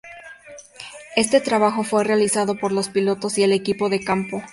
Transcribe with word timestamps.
Este 1.15 1.41
trabajo 1.41 1.83
fue 1.83 2.03
realizado 2.03 2.57
por 2.57 2.71
los 2.71 2.89
pilotos 2.89 3.37
y 3.37 3.43
el 3.43 3.51
equipo 3.51 3.87
de 3.87 4.03
campo. 4.03 4.41